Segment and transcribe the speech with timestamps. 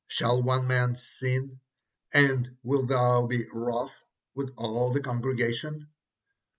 [0.07, 1.59] Shall one man sin,
[2.11, 5.89] and wilt thou be wroth with all the congregation?'"